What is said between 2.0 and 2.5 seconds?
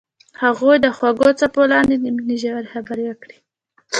مینې